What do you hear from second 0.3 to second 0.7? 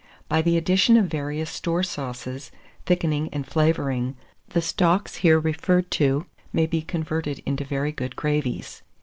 the